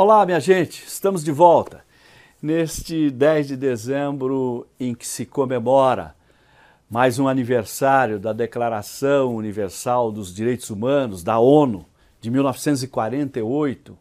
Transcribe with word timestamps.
Olá, 0.00 0.24
minha 0.24 0.38
gente, 0.38 0.84
estamos 0.86 1.24
de 1.24 1.32
volta 1.32 1.84
neste 2.40 3.10
10 3.10 3.48
de 3.48 3.56
dezembro 3.56 4.64
em 4.78 4.94
que 4.94 5.04
se 5.04 5.26
comemora 5.26 6.14
mais 6.88 7.18
um 7.18 7.26
aniversário 7.26 8.20
da 8.20 8.32
Declaração 8.32 9.34
Universal 9.34 10.12
dos 10.12 10.32
Direitos 10.32 10.70
Humanos 10.70 11.24
da 11.24 11.40
ONU 11.40 11.84
de 12.20 12.30
1948. 12.30 13.98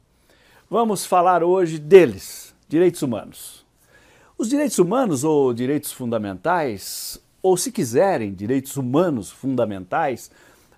Vamos 0.69 1.03
falar 1.03 1.43
hoje 1.43 1.79
deles, 1.79 2.53
direitos 2.69 3.01
humanos. 3.01 3.65
Os 4.37 4.49
direitos 4.49 4.77
humanos 4.77 5.23
ou 5.23 5.51
direitos 5.51 5.91
fundamentais, 5.91 7.19
ou 7.41 7.57
se 7.57 7.71
quiserem, 7.71 8.35
direitos 8.35 8.77
humanos 8.77 9.31
fundamentais, 9.31 10.29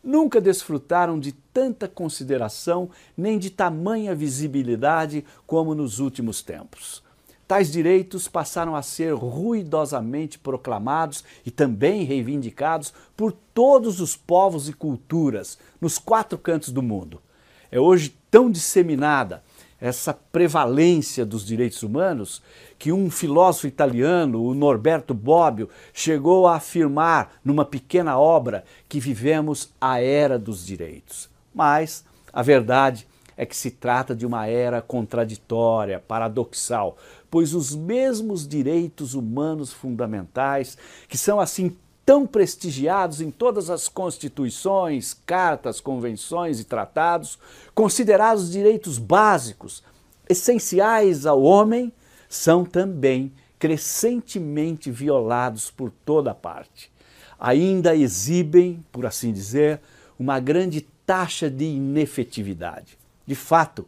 nunca 0.04 0.40
desfrutaram 0.42 1.20
de 1.20 1.32
tanta 1.32 1.88
consideração 1.88 2.90
nem 3.18 3.38
de 3.38 3.50
tamanha 3.50 4.16
visibilidade 4.16 5.26
como 5.46 5.76
nos 5.76 6.00
últimos 6.00 6.42
tempos. 6.42 7.04
Tais 7.48 7.72
direitos 7.72 8.28
passaram 8.28 8.76
a 8.76 8.84
ser 8.84 9.14
ruidosamente 9.14 10.38
proclamados 10.38 11.24
e 11.44 11.50
também 11.50 12.04
reivindicados 12.04 12.94
por 13.18 13.32
todos 13.32 14.00
os 14.00 14.16
povos 14.16 14.70
e 14.70 14.74
culturas 14.74 15.58
nos 15.82 15.98
quatro 15.98 16.38
cantos 16.38 16.70
do 16.70 16.84
mundo. 16.84 17.20
É 17.72 17.80
hoje 17.80 18.16
tão 18.30 18.52
disseminada 18.52 19.44
essa 19.82 20.14
prevalência 20.14 21.26
dos 21.26 21.46
direitos 21.46 21.84
humanos 21.84 22.42
que 22.78 22.92
um 22.92 23.10
filósofo 23.10 23.68
italiano, 23.68 24.44
o 24.44 24.54
Norberto 24.54 25.14
Bobbio, 25.14 25.70
chegou 25.94 26.48
a 26.48 26.56
afirmar 26.56 27.40
numa 27.44 27.66
pequena 27.66 28.18
obra 28.18 28.64
que 28.88 29.00
vivemos 29.00 29.72
a 29.80 30.02
era 30.02 30.38
dos 30.38 30.66
direitos. 30.66 31.30
Mas 31.54 32.04
a 32.32 32.42
verdade 32.42 33.08
é 33.36 33.46
que 33.46 33.56
se 33.56 33.72
trata 33.72 34.14
de 34.14 34.26
uma 34.26 34.48
era 34.48 34.82
contraditória, 34.82 36.04
paradoxal, 36.06 36.98
pois 37.32 37.54
os 37.54 37.74
mesmos 37.74 38.46
direitos 38.46 39.14
humanos 39.14 39.72
fundamentais, 39.72 40.78
que 41.08 41.18
são 41.18 41.40
assim 41.40 41.76
tão 42.10 42.26
prestigiados 42.26 43.22
em 43.22 43.30
todas 43.30 43.70
as 43.70 43.88
constituições, 43.88 45.16
cartas, 45.28 45.80
convenções 45.80 46.60
e 46.60 46.64
tratados, 46.64 47.38
considerados 47.76 48.52
direitos 48.52 48.98
básicos, 48.98 49.84
essenciais 50.28 51.28
ao 51.28 51.40
homem, 51.44 51.94
são 52.28 52.66
também 52.66 53.32
crescentemente 53.60 54.90
violados 54.90 55.70
por 55.70 55.92
toda 56.04 56.34
parte. 56.34 56.92
Ainda 57.40 57.96
exibem, 57.96 58.84
por 58.92 59.06
assim 59.06 59.32
dizer, 59.32 59.80
uma 60.18 60.40
grande 60.40 60.82
taxa 61.06 61.48
de 61.48 61.66
inefetividade. 61.66 62.98
De 63.24 63.36
fato, 63.36 63.86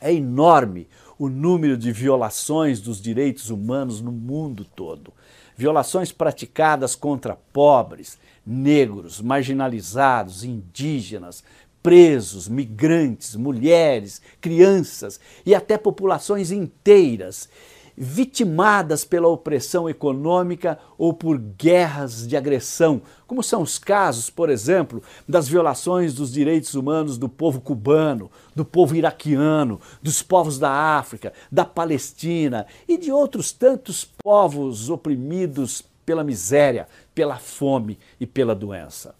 é 0.00 0.12
enorme 0.12 0.88
o 1.16 1.28
número 1.28 1.76
de 1.76 1.92
violações 1.92 2.80
dos 2.80 3.00
direitos 3.00 3.48
humanos 3.48 4.00
no 4.00 4.10
mundo 4.10 4.66
todo 4.74 5.12
violações 5.56 6.12
praticadas 6.12 6.94
contra 6.94 7.36
pobres, 7.52 8.18
negros, 8.46 9.20
marginalizados, 9.20 10.44
indígenas, 10.44 11.44
presos, 11.82 12.48
migrantes, 12.48 13.36
mulheres, 13.36 14.22
crianças 14.40 15.20
e 15.44 15.54
até 15.54 15.76
populações 15.76 16.50
inteiras 16.50 17.48
vitimadas 17.96 19.04
pela 19.04 19.28
opressão 19.28 19.88
econômica 19.88 20.78
ou 20.98 21.12
por 21.12 21.38
guerras 21.38 22.26
de 22.26 22.36
agressão, 22.36 23.02
como 23.26 23.42
são 23.42 23.62
os 23.62 23.78
casos, 23.78 24.28
por 24.30 24.50
exemplo, 24.50 25.02
das 25.28 25.48
violações 25.48 26.14
dos 26.14 26.32
direitos 26.32 26.74
humanos 26.74 27.16
do 27.16 27.28
povo 27.28 27.60
cubano, 27.60 28.30
do 28.54 28.64
povo 28.64 28.96
iraquiano, 28.96 29.80
dos 30.02 30.22
povos 30.22 30.58
da 30.58 30.70
África, 30.70 31.32
da 31.50 31.64
Palestina 31.64 32.66
e 32.88 32.98
de 32.98 33.12
outros 33.12 33.52
tantos 33.52 34.04
povos 34.04 34.90
oprimidos 34.90 35.82
pela 36.04 36.24
miséria, 36.24 36.88
pela 37.14 37.38
fome 37.38 37.98
e 38.20 38.26
pela 38.26 38.54
doença. 38.54 39.14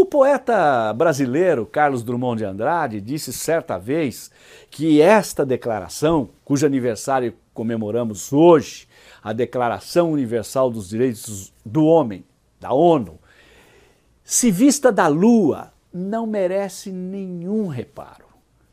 O 0.00 0.06
poeta 0.06 0.92
brasileiro 0.92 1.66
Carlos 1.66 2.04
Drummond 2.04 2.38
de 2.38 2.44
Andrade 2.44 3.00
disse 3.00 3.32
certa 3.32 3.76
vez 3.76 4.30
que 4.70 5.00
esta 5.00 5.44
declaração, 5.44 6.30
cujo 6.44 6.64
aniversário 6.64 7.34
comemoramos 7.52 8.32
hoje, 8.32 8.86
a 9.20 9.32
Declaração 9.32 10.12
Universal 10.12 10.70
dos 10.70 10.88
Direitos 10.88 11.52
do 11.66 11.84
Homem, 11.84 12.24
da 12.60 12.72
ONU, 12.72 13.18
se 14.22 14.52
vista 14.52 14.92
da 14.92 15.08
Lua, 15.08 15.72
não 15.92 16.28
merece 16.28 16.92
nenhum 16.92 17.66
reparo. 17.66 18.26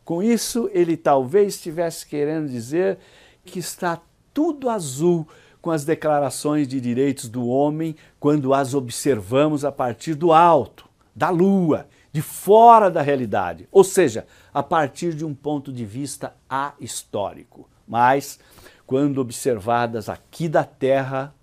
Com 0.05 0.21
isso, 0.21 0.69
ele 0.71 0.95
talvez 0.95 1.55
estivesse 1.55 2.05
querendo 2.05 2.47
dizer 2.47 2.99
que 3.43 3.57
está 3.57 3.99
tudo 4.31 4.69
azul 4.69 5.27
com 5.59 5.71
as 5.71 5.83
declarações 5.83 6.67
de 6.67 6.79
direitos 6.79 7.27
do 7.27 7.47
homem 7.47 7.95
quando 8.19 8.53
as 8.53 8.75
observamos 8.75 9.65
a 9.65 9.71
partir 9.71 10.13
do 10.13 10.31
alto 10.31 10.85
da 11.15 11.29
lua, 11.29 11.87
de 12.11 12.21
fora 12.21 12.91
da 12.91 13.01
realidade, 13.01 13.67
ou 13.71 13.83
seja, 13.83 14.27
a 14.53 14.61
partir 14.61 15.13
de 15.13 15.23
um 15.23 15.33
ponto 15.33 15.71
de 15.71 15.85
vista 15.85 16.35
ahistórico. 16.49 17.69
Mas, 17.87 18.39
quando 18.85 19.19
observadas 19.19 20.09
aqui 20.09 20.49
da 20.49 20.63
Terra, 20.63 21.33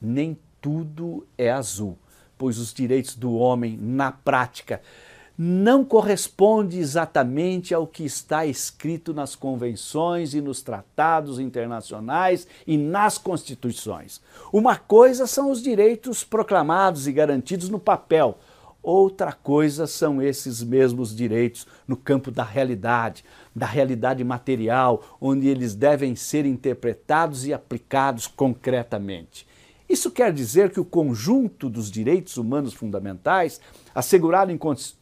nem 0.00 0.38
tudo 0.60 1.26
é 1.36 1.50
azul, 1.50 1.98
pois 2.36 2.58
os 2.58 2.72
direitos 2.72 3.16
do 3.16 3.34
homem, 3.34 3.76
na 3.76 4.12
prática, 4.12 4.80
não 5.40 5.84
corresponde 5.84 6.78
exatamente 6.78 7.72
ao 7.72 7.86
que 7.86 8.04
está 8.04 8.44
escrito 8.44 9.14
nas 9.14 9.36
convenções 9.36 10.34
e 10.34 10.40
nos 10.40 10.62
tratados 10.62 11.38
internacionais 11.38 12.44
e 12.66 12.76
nas 12.76 13.18
constituições. 13.18 14.20
Uma 14.52 14.76
coisa 14.76 15.28
são 15.28 15.52
os 15.52 15.62
direitos 15.62 16.24
proclamados 16.24 17.06
e 17.06 17.12
garantidos 17.12 17.68
no 17.68 17.78
papel, 17.78 18.36
Outra 18.82 19.32
coisa 19.32 19.86
são 19.86 20.22
esses 20.22 20.62
mesmos 20.62 21.14
direitos 21.14 21.66
no 21.86 21.96
campo 21.96 22.30
da 22.30 22.44
realidade, 22.44 23.24
da 23.54 23.66
realidade 23.66 24.22
material, 24.22 25.16
onde 25.20 25.48
eles 25.48 25.74
devem 25.74 26.14
ser 26.14 26.46
interpretados 26.46 27.44
e 27.44 27.52
aplicados 27.52 28.26
concretamente. 28.26 29.46
Isso 29.88 30.10
quer 30.10 30.32
dizer 30.32 30.70
que 30.70 30.78
o 30.78 30.84
conjunto 30.84 31.68
dos 31.68 31.90
direitos 31.90 32.36
humanos 32.36 32.74
fundamentais, 32.74 33.58
assegurado 33.94 34.52
em 34.52 34.58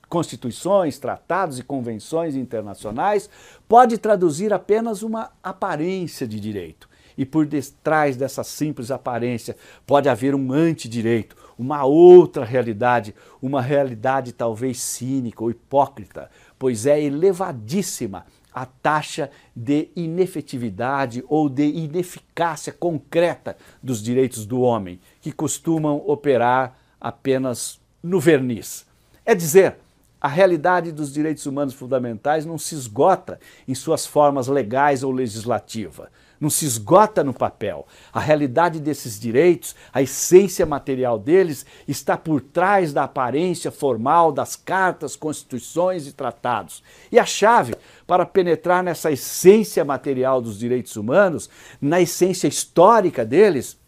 constituições, 0.08 0.98
tratados 0.98 1.58
e 1.58 1.64
convenções 1.64 2.36
internacionais, 2.36 3.28
pode 3.68 3.98
traduzir 3.98 4.52
apenas 4.52 5.02
uma 5.02 5.32
aparência 5.42 6.26
de 6.26 6.38
direito. 6.38 6.85
E 7.16 7.24
por 7.24 7.46
detrás 7.46 8.16
dessa 8.16 8.44
simples 8.44 8.90
aparência 8.90 9.56
pode 9.86 10.08
haver 10.08 10.34
um 10.34 10.52
antidireito, 10.52 11.36
uma 11.58 11.84
outra 11.84 12.44
realidade, 12.44 13.14
uma 13.40 13.62
realidade 13.62 14.32
talvez 14.32 14.80
cínica 14.80 15.42
ou 15.42 15.50
hipócrita, 15.50 16.30
pois 16.58 16.86
é 16.86 17.00
elevadíssima 17.02 18.26
a 18.52 18.64
taxa 18.64 19.30
de 19.54 19.90
inefetividade 19.94 21.22
ou 21.28 21.48
de 21.48 21.64
ineficácia 21.64 22.72
concreta 22.72 23.56
dos 23.82 24.02
direitos 24.02 24.46
do 24.46 24.62
homem, 24.62 24.98
que 25.20 25.30
costumam 25.30 26.02
operar 26.06 26.78
apenas 26.98 27.78
no 28.02 28.18
verniz. 28.18 28.86
É 29.26 29.34
dizer, 29.34 29.76
a 30.18 30.28
realidade 30.28 30.90
dos 30.90 31.12
direitos 31.12 31.44
humanos 31.44 31.74
fundamentais 31.74 32.46
não 32.46 32.56
se 32.56 32.74
esgota 32.74 33.38
em 33.68 33.74
suas 33.74 34.06
formas 34.06 34.46
legais 34.46 35.02
ou 35.02 35.12
legislativa 35.12 36.10
não 36.40 36.50
se 36.50 36.64
esgota 36.64 37.24
no 37.24 37.32
papel. 37.32 37.86
A 38.12 38.20
realidade 38.20 38.80
desses 38.80 39.18
direitos, 39.18 39.74
a 39.92 40.02
essência 40.02 40.66
material 40.66 41.18
deles, 41.18 41.64
está 41.86 42.16
por 42.16 42.40
trás 42.40 42.92
da 42.92 43.04
aparência 43.04 43.70
formal 43.70 44.32
das 44.32 44.56
cartas, 44.56 45.16
constituições 45.16 46.06
e 46.06 46.12
tratados. 46.12 46.82
E 47.10 47.18
a 47.18 47.24
chave 47.24 47.74
para 48.06 48.26
penetrar 48.26 48.82
nessa 48.82 49.10
essência 49.10 49.84
material 49.84 50.40
dos 50.40 50.58
direitos 50.58 50.96
humanos, 50.96 51.48
na 51.80 52.00
essência 52.00 52.48
histórica 52.48 53.24
deles, 53.24 53.78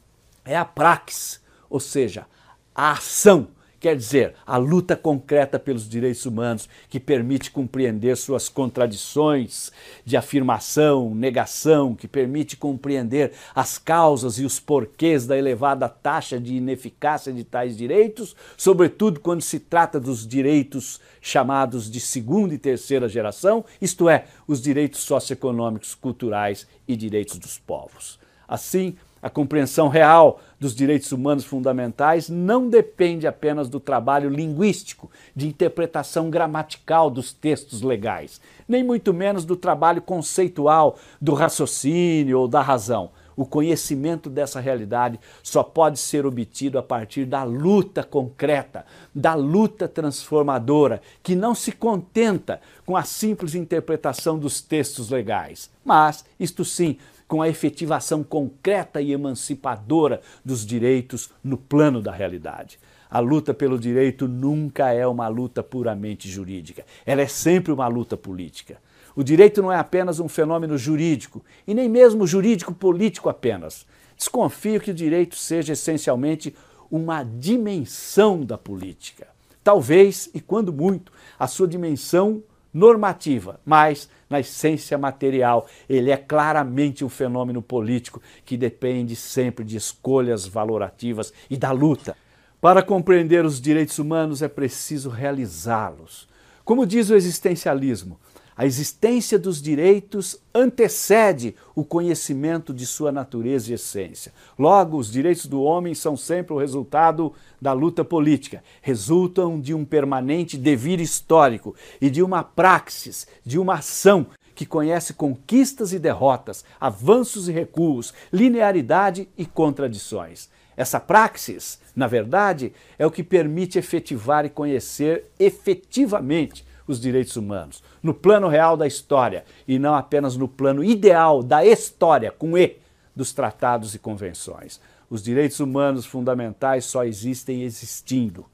é 0.45 0.57
a 0.57 0.65
praxis, 0.65 1.41
ou 1.69 1.79
seja, 1.79 2.27
a 2.75 2.93
ação 2.93 3.49
Quer 3.81 3.95
dizer, 3.97 4.35
a 4.45 4.57
luta 4.57 4.97
concreta 4.97 5.57
pelos 5.57 5.89
direitos 5.89 6.27
humanos, 6.27 6.69
que 6.89 6.99
permite 6.99 7.49
compreender 7.53 8.17
suas 8.17 8.49
contradições 8.49 9.71
de 10.05 10.17
afirmação, 10.17 11.15
negação, 11.15 11.95
que 11.95 12.09
permite 12.09 12.57
compreender 12.57 13.33
as 13.55 13.79
causas 13.79 14.39
e 14.41 14.45
os 14.45 14.59
porquês 14.59 15.29
da 15.29 15.39
elevada 15.39 15.89
taxa 15.89 16.41
de 16.41 16.57
ineficácia 16.57 17.33
de 17.33 17.45
tais 17.45 17.77
direitos, 17.77 18.35
sobretudo 18.57 19.21
quando 19.21 19.43
se 19.43 19.61
trata 19.61 20.01
dos 20.01 20.27
direitos 20.27 21.01
chamados 21.21 21.89
de 21.89 22.01
segunda 22.01 22.55
e 22.55 22.59
terceira 22.59 23.09
geração, 23.09 23.65
isto 23.81 24.09
é, 24.09 24.25
os 24.49 24.61
direitos 24.61 25.03
socioeconômicos, 25.03 25.95
culturais 25.95 26.67
e 26.87 26.97
direitos 26.97 27.39
dos 27.39 27.59
povos. 27.59 28.19
Assim, 28.49 28.97
A 29.21 29.29
compreensão 29.29 29.89
real 29.89 30.41
dos 30.61 30.75
direitos 30.75 31.11
humanos 31.13 31.45
fundamentais 31.45 32.29
não 32.29 32.69
depende 32.69 33.27
apenas 33.27 33.69
do 33.69 33.81
trabalho 33.81 34.31
linguístico, 34.31 35.11
de 35.35 35.49
interpretação 35.49 36.31
gramatical 36.31 37.11
dos 37.11 37.33
textos 37.33 37.83
legais, 37.83 38.41
nem 38.69 38.85
muito 38.85 39.13
menos 39.13 39.45
do 39.45 39.57
trabalho 39.57 40.01
conceitual, 40.01 40.97
do 41.21 41.35
raciocínio 41.35 42.39
ou 42.41 42.49
da 42.49 42.61
razão. 42.61 43.11
O 43.37 43.47
conhecimento 43.47 44.29
dessa 44.29 44.59
realidade 44.59 45.21
só 45.45 45.63
pode 45.63 46.01
ser 46.01 46.27
obtido 46.27 46.77
a 46.77 46.83
partir 46.83 47.25
da 47.25 47.45
luta 47.45 48.03
concreta, 48.03 48.85
da 49.15 49.35
luta 49.35 49.87
transformadora, 49.87 51.01
que 51.23 51.37
não 51.37 51.55
se 51.55 51.71
contenta 51.71 52.61
com 52.85 52.97
a 52.97 53.05
simples 53.05 53.55
interpretação 53.55 54.37
dos 54.37 54.61
textos 54.61 55.09
legais, 55.11 55.71
mas, 55.85 56.25
isto 56.41 56.65
sim, 56.65 56.99
com 57.29 57.43
a 57.43 57.49
efetivação 57.49 58.25
concreta 58.25 59.01
e 59.01 59.13
emancipadora 59.13 60.21
dos 60.43 60.65
direitos 60.65 61.31
no 61.45 61.59
plano 61.59 62.01
da 62.01 62.11
realidade. 62.11 62.79
A 63.11 63.21
luta 63.21 63.55
pelo 63.55 63.79
direito 63.79 64.27
nunca 64.27 64.91
é 64.91 65.07
uma 65.07 65.29
luta 65.29 65.63
puramente 65.63 66.29
jurídica, 66.29 66.85
ela 67.07 67.23
é 67.23 67.27
sempre 67.27 67.73
uma 67.73 67.87
luta 67.87 68.17
política. 68.17 68.79
O 69.15 69.23
direito 69.23 69.61
não 69.61 69.73
é 69.73 69.77
apenas 69.77 70.21
um 70.21 70.29
fenômeno 70.29 70.79
jurídico, 70.79 71.45
e 71.67 71.75
nem 71.75 71.89
mesmo 71.89 72.27
jurídico-político 72.27 73.29
apenas. 73.29 73.85
Desconfio 74.17 74.81
que 74.81 74.93
o 74.93 74.95
direito 74.95 75.37
seja 75.37 75.73
essencialmente 75.73 76.55
uma 76.91 77.25
dimensão 77.25 78.45
da 78.45 78.57
política. 78.57 79.27
Talvez, 79.65 80.31
e 80.33 80.41
quando 80.41 80.73
muito, 80.73 81.13
a 81.39 81.47
sua 81.47 81.67
dimensão 81.67 82.43
normativa, 82.73 83.61
mas 83.67 84.09
na 84.29 84.41
essência 84.41 84.99
material, 84.99 85.67
ele 85.89 86.11
é 86.11 86.17
claramente 86.17 87.05
um 87.05 87.09
fenômeno 87.09 87.63
político 87.63 88.21
que 88.45 88.57
depende 88.57 89.17
sempre 89.17 89.65
de 89.65 89.77
escolhas 89.77 90.47
valorativas 90.47 91.33
e 91.49 91.57
da 91.57 91.71
luta. 91.71 92.17
Para 92.61 92.83
compreender 92.83 93.45
os 93.45 93.61
direitos 93.61 93.99
humanos 93.99 94.43
é 94.43 94.49
preciso 94.49 95.11
realizá-los. 95.11 96.29
Como 96.65 96.85
diz 96.85 97.09
o 97.09 97.15
existencialismo, 97.15 98.19
a 98.59 98.67
existência 98.67 99.39
dos 99.39 99.63
direitos 99.63 100.37
antecede 100.53 101.55
o 101.77 101.85
conhecimento 101.85 102.75
de 102.75 102.85
sua 102.87 103.13
natureza 103.13 103.71
e 103.71 103.75
essência. 103.75 104.33
Logo, 104.59 104.99
os 104.99 105.13
direitos 105.13 105.47
do 105.47 105.63
homem 105.63 105.95
são 105.95 106.17
sempre 106.17 106.53
o 106.53 106.59
resultado 106.59 107.33
da 107.63 107.73
luta 107.73 108.05
política, 108.05 108.65
resultam 108.83 109.61
de 109.61 109.73
um 109.73 109.85
permanente 109.85 110.59
devir 110.59 110.99
histórico 110.99 111.77
e 112.01 112.11
de 112.11 112.21
uma 112.21 112.43
praxis, 112.43 113.29
de 113.47 113.61
uma 113.61 113.75
ação 113.75 114.27
que 114.57 114.67
conhece 114.67 115.15
conquistas 115.15 115.93
e 115.93 115.99
derrotas, 116.01 116.65
avanços 116.81 117.49
e 117.49 117.53
recuos, 117.53 118.13
linearidade 118.33 119.29
e 119.39 119.47
contradições. 119.47 120.49
Essa 120.77 120.99
praxis, 120.99 121.79
na 121.95 122.09
verdade, 122.09 122.73
é 122.99 123.07
o 123.07 123.11
que 123.11 123.23
permite 123.23 123.79
efetivar 123.79 124.45
e 124.45 124.51
conhecer 124.51 125.27
efetivamente 125.39 126.67
os 126.89 126.99
direitos 126.99 127.37
humanos, 127.37 127.83
no 128.03 128.15
plano 128.15 128.49
real 128.49 128.77
da 128.77 128.87
história 128.87 129.45
e 129.69 129.79
não 129.79 129.95
apenas 129.95 130.37
no 130.37 130.49
plano 130.49 130.83
ideal 130.83 131.43
da 131.43 131.65
história, 131.65 132.33
com 132.33 132.57
E, 132.57 132.79
dos 133.15 133.33
tratados 133.33 133.95
e 133.95 133.99
convenções. 133.99 134.81
Os 135.11 135.23
direitos 135.23 135.61
humanos 135.61 136.07
fundamentais 136.07 136.87
só 136.87 137.05
existem 137.05 137.63
existindo, 137.63 138.47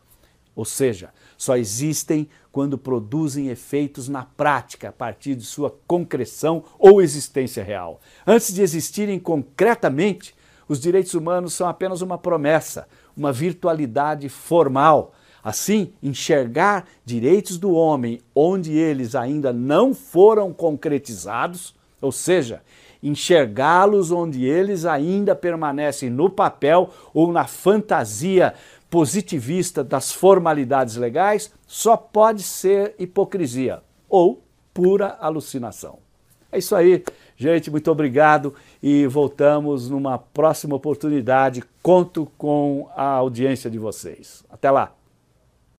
ou 0.54 0.64
seja, 0.64 1.10
só 1.36 1.56
existem 1.56 2.28
quando 2.52 2.78
produzem 2.78 3.48
efeitos 3.48 4.08
na 4.08 4.24
prática 4.24 4.88
a 4.88 4.92
partir 4.92 5.34
de 5.34 5.44
sua 5.44 5.76
concreção 5.86 6.64
ou 6.78 7.02
existência 7.02 7.64
real. 7.64 8.00
Antes 8.26 8.54
de 8.54 8.62
existirem 8.62 9.18
concretamente, 9.18 10.34
os 10.68 10.80
direitos 10.80 11.14
humanos 11.14 11.54
são 11.54 11.68
apenas 11.68 12.00
uma 12.00 12.16
promessa, 12.16 12.86
uma 13.16 13.32
virtualidade 13.32 14.28
formal 14.28 15.12
Assim, 15.44 15.92
enxergar 16.02 16.86
direitos 17.04 17.58
do 17.58 17.74
homem 17.74 18.18
onde 18.34 18.72
eles 18.72 19.14
ainda 19.14 19.52
não 19.52 19.92
foram 19.92 20.54
concretizados, 20.54 21.74
ou 22.00 22.10
seja, 22.10 22.62
enxergá-los 23.02 24.10
onde 24.10 24.46
eles 24.46 24.86
ainda 24.86 25.34
permanecem 25.34 26.08
no 26.08 26.30
papel 26.30 26.88
ou 27.12 27.30
na 27.30 27.46
fantasia 27.46 28.54
positivista 28.88 29.84
das 29.84 30.10
formalidades 30.10 30.96
legais, 30.96 31.52
só 31.66 31.94
pode 31.94 32.42
ser 32.42 32.94
hipocrisia 32.98 33.82
ou 34.08 34.42
pura 34.72 35.18
alucinação. 35.20 35.98
É 36.50 36.58
isso 36.58 36.74
aí, 36.74 37.04
gente, 37.36 37.70
muito 37.70 37.90
obrigado 37.90 38.54
e 38.82 39.06
voltamos 39.06 39.90
numa 39.90 40.16
próxima 40.16 40.74
oportunidade. 40.76 41.62
Conto 41.82 42.30
com 42.38 42.88
a 42.96 43.04
audiência 43.04 43.68
de 43.68 43.78
vocês. 43.78 44.42
Até 44.48 44.70
lá! 44.70 45.03